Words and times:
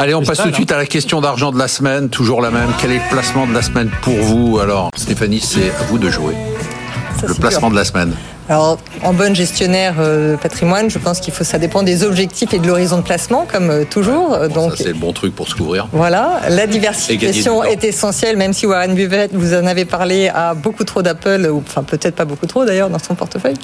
Allez, 0.00 0.14
on 0.14 0.22
passe 0.22 0.38
tout 0.38 0.48
de 0.48 0.54
suite 0.54 0.72
à 0.72 0.78
la 0.78 0.86
question 0.86 1.20
d'argent 1.20 1.52
de 1.52 1.58
la 1.58 1.68
semaine, 1.68 2.08
toujours 2.08 2.40
la 2.40 2.50
même. 2.50 2.70
Quel 2.80 2.90
est 2.90 2.94
le 2.94 3.10
placement 3.10 3.46
de 3.46 3.52
la 3.52 3.60
semaine 3.60 3.90
pour 4.00 4.14
vous? 4.14 4.58
Alors, 4.58 4.90
Stéphanie, 4.96 5.40
c'est 5.40 5.68
à 5.68 5.82
vous 5.90 5.98
de 5.98 6.08
jouer. 6.08 6.34
le 7.28 7.34
placement 7.34 7.68
de 7.68 7.76
la 7.76 7.84
semaine. 7.84 8.14
Alors, 8.50 8.78
en 9.04 9.12
bonne 9.12 9.36
gestionnaire 9.36 9.94
euh, 10.00 10.36
patrimoine, 10.36 10.90
je 10.90 10.98
pense 10.98 11.20
qu'il 11.20 11.32
faut, 11.32 11.44
ça 11.44 11.60
dépend 11.60 11.84
des 11.84 12.02
objectifs 12.02 12.52
et 12.52 12.58
de 12.58 12.66
l'horizon 12.66 12.96
de 12.96 13.02
placement, 13.02 13.46
comme 13.46 13.70
euh, 13.70 13.84
toujours. 13.88 14.36
Donc, 14.48 14.72
ça, 14.72 14.82
c'est 14.82 14.88
le 14.88 14.94
bon 14.94 15.12
truc 15.12 15.36
pour 15.36 15.46
se 15.46 15.54
couvrir. 15.54 15.86
Voilà, 15.92 16.40
la 16.48 16.66
diversification 16.66 17.62
est 17.62 17.84
essentielle, 17.84 18.36
même 18.36 18.52
si 18.52 18.66
Warren 18.66 18.92
Buffett, 18.96 19.30
vous 19.32 19.54
en 19.54 19.66
avez 19.66 19.84
parlé, 19.84 20.28
a 20.34 20.54
beaucoup 20.54 20.82
trop 20.82 21.00
d'Apple, 21.00 21.48
ou 21.48 21.62
enfin 21.64 21.84
peut-être 21.84 22.16
pas 22.16 22.24
beaucoup 22.24 22.46
trop 22.46 22.64
d'ailleurs 22.64 22.90
dans 22.90 22.98
son 22.98 23.14
portefeuille. 23.14 23.54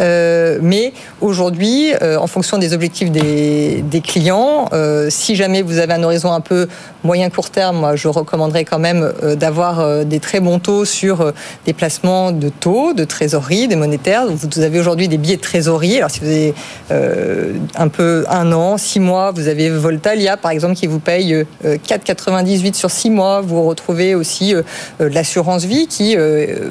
Euh, 0.00 0.58
mais 0.60 0.92
aujourd'hui, 1.22 1.94
en 2.02 2.26
fonction 2.26 2.58
des 2.58 2.74
objectifs 2.74 3.10
des, 3.10 3.82
des 3.90 4.00
clients, 4.02 4.68
si 5.08 5.34
jamais 5.34 5.62
vous 5.62 5.78
avez 5.78 5.94
un 5.94 6.02
horizon 6.02 6.30
un 6.32 6.42
peu 6.42 6.68
moyen 7.04 7.30
court 7.30 7.48
terme, 7.48 7.78
moi 7.78 7.96
je 7.96 8.08
recommanderais 8.08 8.64
quand 8.64 8.78
même 8.78 9.12
d'avoir 9.36 10.04
des 10.04 10.20
très 10.20 10.40
bons 10.40 10.58
taux 10.58 10.84
sur 10.84 11.32
des 11.64 11.72
placements 11.72 12.32
de 12.32 12.50
taux, 12.50 12.92
de 12.92 13.04
trésorerie, 13.04 13.66
des 13.66 13.76
monétaires 13.76 14.25
vous 14.26 14.60
avez 14.60 14.80
aujourd'hui 14.80 15.08
des 15.08 15.18
billets 15.18 15.36
de 15.36 15.40
trésorerie. 15.40 15.96
Alors 15.98 16.10
si 16.10 16.20
vous 16.20 16.26
avez 16.26 16.54
euh, 16.90 17.52
un 17.74 17.88
peu 17.88 18.24
un 18.28 18.52
an, 18.52 18.76
six 18.78 19.00
mois, 19.00 19.32
vous 19.32 19.48
avez 19.48 19.70
Voltalia 19.70 20.36
par 20.36 20.50
exemple 20.50 20.74
qui 20.74 20.86
vous 20.86 20.98
paye 20.98 21.44
4,98 21.64 22.68
euh, 22.68 22.72
sur 22.72 22.90
six 22.90 23.10
mois. 23.10 23.40
Vous 23.40 23.62
retrouvez 23.64 24.14
aussi 24.14 24.54
euh, 24.54 24.62
l'assurance 24.98 25.64
vie 25.64 25.86
qui 25.86 26.16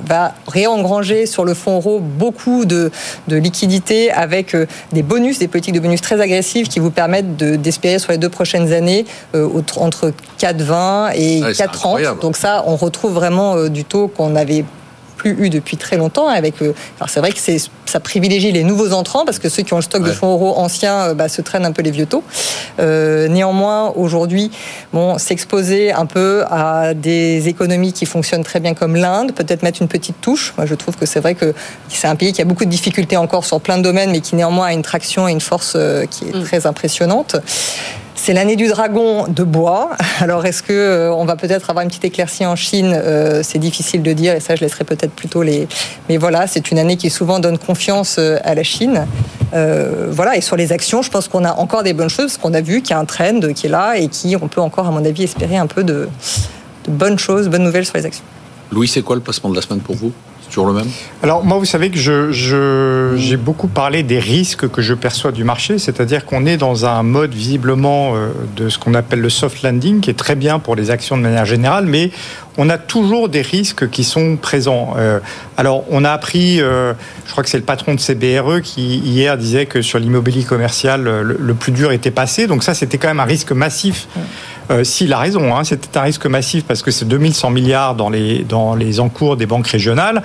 va 0.05 0.33
réengranger 0.47 1.25
sur 1.25 1.45
le 1.45 1.53
fonds 1.53 1.75
euro 1.77 1.99
beaucoup 1.99 2.65
de, 2.65 2.91
de 3.27 3.35
liquidités 3.35 4.11
avec 4.11 4.55
des 4.91 5.03
bonus, 5.03 5.39
des 5.39 5.47
politiques 5.47 5.73
de 5.73 5.79
bonus 5.79 6.01
très 6.01 6.21
agressives 6.21 6.67
qui 6.67 6.79
vous 6.79 6.91
permettent 6.91 7.37
d'espérer 7.37 7.99
sur 7.99 8.11
les 8.11 8.17
deux 8.17 8.29
prochaines 8.29 8.71
années 8.73 9.05
entre 9.33 10.11
4,20 10.39 11.13
et 11.15 11.41
4,30. 11.41 12.19
Donc 12.19 12.37
ça, 12.37 12.63
on 12.67 12.75
retrouve 12.75 13.13
vraiment 13.13 13.67
du 13.67 13.83
taux 13.83 14.07
qu'on 14.07 14.35
avait 14.35 14.65
eu 15.29 15.49
depuis 15.49 15.77
très 15.77 15.97
longtemps. 15.97 16.27
Avec, 16.27 16.61
euh, 16.61 16.73
alors 16.99 17.09
c'est 17.09 17.19
vrai 17.19 17.31
que 17.31 17.39
c'est, 17.39 17.57
ça 17.85 17.99
privilégie 17.99 18.51
les 18.51 18.63
nouveaux 18.63 18.93
entrants 18.93 19.25
parce 19.25 19.39
que 19.39 19.49
ceux 19.49 19.63
qui 19.63 19.73
ont 19.73 19.77
le 19.77 19.81
stock 19.81 20.03
de 20.03 20.11
fonds 20.11 20.31
euros 20.31 20.57
anciens 20.57 21.09
euh, 21.09 21.13
bah, 21.13 21.29
se 21.29 21.41
traînent 21.41 21.65
un 21.65 21.71
peu 21.71 21.81
les 21.81 21.91
vieux 21.91 22.05
taux. 22.05 22.23
Euh, 22.79 23.27
néanmoins, 23.27 23.91
aujourd'hui, 23.95 24.51
bon, 24.93 25.17
s'exposer 25.17 25.91
un 25.91 26.05
peu 26.05 26.43
à 26.49 26.93
des 26.93 27.47
économies 27.47 27.93
qui 27.93 28.05
fonctionnent 28.05 28.43
très 28.43 28.59
bien 28.59 28.73
comme 28.73 28.95
l'Inde, 28.95 29.33
peut-être 29.33 29.63
mettre 29.63 29.81
une 29.81 29.87
petite 29.87 30.19
touche. 30.21 30.53
Moi, 30.57 30.65
je 30.65 30.75
trouve 30.75 30.95
que 30.95 31.05
c'est 31.05 31.19
vrai 31.19 31.35
que 31.35 31.53
c'est 31.89 32.07
un 32.07 32.15
pays 32.15 32.33
qui 32.33 32.41
a 32.41 32.45
beaucoup 32.45 32.65
de 32.65 32.69
difficultés 32.69 33.17
encore 33.17 33.45
sur 33.45 33.61
plein 33.61 33.77
de 33.77 33.83
domaines, 33.83 34.11
mais 34.11 34.21
qui 34.21 34.35
néanmoins 34.35 34.67
a 34.67 34.73
une 34.73 34.83
traction 34.83 35.27
et 35.27 35.31
une 35.31 35.41
force 35.41 35.77
qui 36.09 36.29
est 36.29 36.35
mm. 36.35 36.43
très 36.43 36.65
impressionnante. 36.67 37.35
C'est 38.25 38.33
l'année 38.33 38.55
du 38.55 38.67
dragon 38.67 39.27
de 39.27 39.43
bois. 39.43 39.91
Alors, 40.19 40.47
est-ce 40.47 40.63
que 40.63 40.73
euh, 40.73 41.13
on 41.13 41.25
va 41.25 41.35
peut-être 41.35 41.69
avoir 41.69 41.83
une 41.83 41.89
petite 41.89 42.05
éclaircie 42.05 42.43
en 42.43 42.55
Chine? 42.55 42.91
Euh, 42.91 43.41
C'est 43.43 43.59
difficile 43.59 44.01
de 44.01 44.13
dire, 44.13 44.33
et 44.33 44.39
ça, 44.39 44.55
je 44.55 44.61
laisserai 44.61 44.83
peut-être 44.83 45.11
plutôt 45.11 45.43
les. 45.43 45.67
Mais 46.09 46.17
voilà, 46.17 46.47
c'est 46.47 46.71
une 46.71 46.79
année 46.79 46.97
qui 46.97 47.11
souvent 47.11 47.37
donne 47.37 47.59
confiance 47.59 48.15
euh, 48.17 48.39
à 48.43 48.55
la 48.55 48.63
Chine. 48.63 49.05
voilà, 49.53 50.35
et 50.37 50.41
sur 50.41 50.55
les 50.55 50.71
actions, 50.71 51.03
je 51.03 51.11
pense 51.11 51.27
qu'on 51.27 51.45
a 51.45 51.53
encore 51.53 51.83
des 51.83 51.93
bonnes 51.93 52.09
choses, 52.09 52.31
parce 52.31 52.37
qu'on 52.39 52.55
a 52.55 52.61
vu 52.61 52.81
qu'il 52.81 52.89
y 52.89 52.93
a 52.93 52.99
un 52.99 53.05
trend 53.05 53.41
qui 53.53 53.67
est 53.67 53.69
là 53.69 53.95
et 53.95 54.07
qui, 54.07 54.35
on 54.41 54.47
peut 54.47 54.59
encore, 54.59 54.87
à 54.87 54.91
mon 54.91 55.05
avis, 55.05 55.21
espérer 55.21 55.57
un 55.57 55.67
peu 55.67 55.83
de, 55.83 56.09
bonnes 56.89 57.19
choses, 57.19 57.47
bonnes 57.47 57.63
nouvelles 57.63 57.85
sur 57.85 57.95
les 57.95 58.07
actions. 58.07 58.25
Louis, 58.71 58.87
c'est 58.87 59.03
quoi 59.03 59.15
le 59.17 59.21
placement 59.21 59.51
de 59.51 59.55
la 59.55 59.61
semaine 59.61 59.81
pour 59.81 59.97
vous? 59.97 60.11
Toujours 60.47 60.67
le 60.67 60.73
même 60.73 60.87
Alors 61.23 61.43
moi, 61.43 61.57
vous 61.57 61.65
savez 61.65 61.89
que 61.89 61.97
je, 61.97 63.15
j'ai 63.15 63.37
beaucoup 63.37 63.67
parlé 63.67 64.03
des 64.03 64.19
risques 64.19 64.69
que 64.69 64.81
je 64.81 64.93
perçois 64.93 65.31
du 65.31 65.43
marché, 65.43 65.77
c'est-à-dire 65.77 66.25
qu'on 66.25 66.45
est 66.45 66.57
dans 66.57 66.85
un 66.85 67.03
mode 67.03 67.33
visiblement 67.33 68.15
euh, 68.15 68.29
de 68.55 68.69
ce 68.69 68.79
qu'on 68.79 68.93
appelle 68.93 69.21
le 69.21 69.29
soft 69.29 69.63
landing, 69.63 70.01
qui 70.01 70.09
est 70.09 70.15
très 70.15 70.35
bien 70.35 70.59
pour 70.59 70.75
les 70.75 70.91
actions 70.91 71.17
de 71.17 71.21
manière 71.21 71.45
générale, 71.45 71.85
mais 71.85 72.11
on 72.57 72.69
a 72.69 72.77
toujours 72.77 73.29
des 73.29 73.41
risques 73.41 73.89
qui 73.89 74.03
sont 74.03 74.37
présents. 74.37 74.93
Euh, 74.97 75.19
alors, 75.57 75.83
on 75.89 76.03
a 76.03 76.11
appris, 76.11 76.61
euh, 76.61 76.93
je 77.25 77.31
crois 77.31 77.43
que 77.43 77.49
c'est 77.49 77.57
le 77.57 77.63
patron 77.63 77.95
de 77.95 77.99
CBRE 77.99 78.61
qui 78.61 78.97
hier 78.99 79.37
disait 79.37 79.65
que 79.65 79.81
sur 79.81 79.99
l'immobilier 79.99 80.43
commercial, 80.43 81.03
le, 81.03 81.53
plus 81.53 81.71
dur 81.71 81.91
était 81.91 82.11
passé. 82.11 82.47
Donc 82.47 82.63
ça, 82.63 82.73
c'était 82.73 82.97
quand 82.97 83.07
même 83.07 83.19
un 83.19 83.25
risque 83.25 83.51
massif. 83.51 84.07
S'il 84.83 85.13
a 85.13 85.19
raison, 85.19 85.55
hein, 85.55 85.63
c'était 85.63 85.95
un 85.97 86.01
risque 86.01 86.25
massif 86.25 86.63
parce 86.63 86.81
que 86.81 86.89
c'est 86.89 87.05
2100 87.05 87.51
milliards 87.51 87.93
dans 87.93 88.09
les, 88.09 88.39
dans 88.39 88.73
les 88.73 88.99
encours 88.99 89.37
des 89.37 89.45
banques 89.45 89.67
régionales 89.67 90.23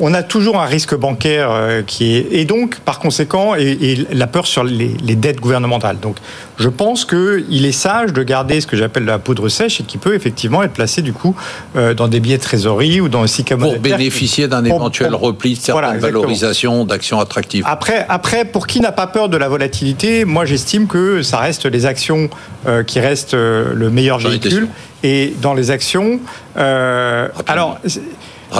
on 0.00 0.14
a 0.14 0.22
toujours 0.22 0.58
un 0.58 0.64
risque 0.64 0.94
bancaire 0.94 1.50
euh, 1.50 1.82
qui 1.82 2.16
est 2.16 2.26
et 2.30 2.44
donc 2.44 2.80
par 2.80 2.98
conséquent 2.98 3.54
et, 3.54 4.06
la 4.12 4.26
peur 4.26 4.46
sur 4.46 4.64
les, 4.64 4.88
dettes 5.14 5.40
gouvernementales. 5.40 6.00
Donc 6.00 6.16
je 6.58 6.68
pense 6.68 7.04
qu'il 7.04 7.66
est 7.66 7.72
sage 7.72 8.12
de 8.12 8.22
garder 8.22 8.60
ce 8.60 8.66
que 8.66 8.76
j'appelle 8.76 9.04
la 9.04 9.18
poudre 9.18 9.48
sèche 9.48 9.80
et 9.80 9.84
qui 9.84 9.98
peut 9.98 10.14
effectivement 10.14 10.62
être 10.62 10.72
placé 10.72 11.02
du 11.02 11.12
coup 11.12 11.36
euh, 11.76 11.94
dans 11.94 12.08
des 12.08 12.20
billets 12.20 12.38
de 12.38 12.42
trésorerie 12.42 13.00
ou 13.00 13.08
dans 13.08 13.22
un 13.22 13.56
Pour 13.56 13.78
bénéficier 13.78 14.48
d'un 14.48 14.64
éventuel 14.64 15.14
repli 15.14 15.54
de 15.54 15.60
certaines 15.60 15.98
valorisations 15.98 16.84
d'actions 16.84 17.20
attractives. 17.20 17.64
Après, 17.66 18.06
après, 18.08 18.44
pour 18.44 18.66
qui 18.66 18.80
n'a 18.80 18.92
pas 18.92 19.06
peur 19.06 19.28
de 19.28 19.36
la 19.36 19.48
volatilité, 19.48 20.24
moi 20.24 20.44
j'estime 20.46 20.86
que 20.86 21.22
ça 21.22 21.38
reste 21.38 21.66
les 21.66 21.84
actions 21.86 22.30
euh, 22.66 22.82
qui 22.82 23.00
restent 23.00 23.34
le 23.34 23.90
meilleur 23.90 24.18
véhicule. 24.18 24.68
Et 25.02 25.34
dans 25.40 25.54
les 25.54 25.70
actions, 25.70 26.20
alors 26.54 27.78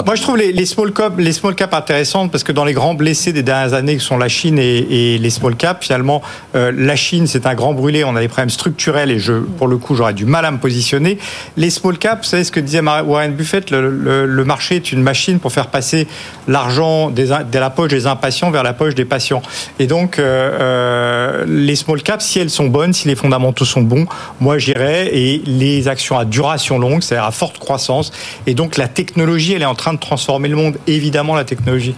moi, 0.05 0.15
je 0.15 0.21
trouve 0.21 0.37
les, 0.37 0.51
les, 0.53 0.65
small 0.65 0.93
cap, 0.93 1.13
les 1.17 1.33
small 1.33 1.55
cap 1.55 1.73
intéressantes 1.73 2.31
parce 2.31 2.43
que 2.43 2.51
dans 2.51 2.63
les 2.63 2.73
grands 2.73 2.93
blessés 2.93 3.33
des 3.33 3.43
dernières 3.43 3.73
années, 3.73 3.97
qui 3.97 4.05
sont 4.05 4.17
la 4.17 4.29
Chine 4.29 4.57
et, 4.57 5.15
et 5.15 5.17
les 5.17 5.29
small 5.29 5.55
cap, 5.55 5.83
finalement, 5.83 6.21
euh, 6.55 6.71
la 6.75 6.95
Chine, 6.95 7.27
c'est 7.27 7.45
un 7.45 7.55
grand 7.55 7.73
brûlé. 7.73 8.03
On 8.03 8.15
a 8.15 8.21
des 8.21 8.27
problèmes 8.27 8.49
structurels 8.49 9.11
et 9.11 9.19
je, 9.19 9.33
pour 9.33 9.67
le 9.67 9.77
coup, 9.77 9.95
j'aurais 9.95 10.13
du 10.13 10.25
mal 10.25 10.45
à 10.45 10.51
me 10.51 10.57
positionner. 10.59 11.17
Les 11.57 11.69
small 11.69 11.97
cap, 11.97 12.19
vous 12.19 12.29
savez 12.29 12.43
ce 12.43 12.51
que 12.51 12.59
disait 12.59 12.81
Warren 12.81 13.33
Buffett, 13.33 13.69
le, 13.69 13.89
le, 13.89 14.25
le 14.25 14.45
marché 14.45 14.75
est 14.75 14.91
une 14.91 15.01
machine 15.01 15.39
pour 15.39 15.51
faire 15.51 15.67
passer 15.67 16.07
l'argent 16.47 17.09
de 17.09 17.59
la 17.59 17.69
poche 17.69 17.91
des 17.91 18.07
impatients 18.07 18.51
vers 18.51 18.63
la 18.63 18.73
poche 18.73 18.95
des 18.95 19.05
patients. 19.05 19.41
Et 19.79 19.87
donc, 19.87 20.19
euh, 20.19 20.51
euh, 20.61 21.45
les 21.47 21.75
small 21.75 22.01
cap, 22.01 22.21
si 22.21 22.39
elles 22.39 22.49
sont 22.49 22.67
bonnes, 22.67 22.93
si 22.93 23.07
les 23.07 23.15
fondamentaux 23.15 23.65
sont 23.65 23.81
bons, 23.81 24.05
moi 24.39 24.57
j'irais 24.57 25.09
et 25.15 25.41
les 25.45 25.87
actions 25.87 26.17
à 26.17 26.25
duration 26.25 26.79
longue, 26.79 27.03
c'est-à-dire 27.03 27.25
à 27.25 27.31
forte 27.31 27.59
croissance. 27.59 28.11
Et 28.47 28.53
donc, 28.53 28.77
la 28.77 28.87
technologie, 28.87 29.53
elle 29.53 29.61
est 29.61 29.65
en 29.65 29.75
train 29.81 29.93
de 29.93 29.99
transformer 29.99 30.47
le 30.47 30.55
monde, 30.55 30.77
évidemment, 30.85 31.35
la 31.35 31.43
technologie. 31.43 31.95